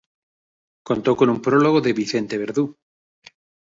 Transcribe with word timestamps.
Contó 0.87 1.15
con 1.15 1.29
un 1.29 1.43
prólogo 1.43 1.79
de 1.79 1.93
Vicente 1.93 2.35
Verdú. 2.39 2.75